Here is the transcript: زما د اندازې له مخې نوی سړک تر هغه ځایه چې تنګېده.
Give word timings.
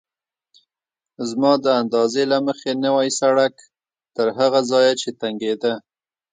زما 1.29 1.53
د 1.65 1.67
اندازې 1.81 2.23
له 2.31 2.37
مخې 2.47 2.71
نوی 2.85 3.09
سړک 3.19 3.53
تر 4.15 4.27
هغه 4.39 4.59
ځایه 4.71 4.93
چې 5.01 5.09
تنګېده. 5.21 5.73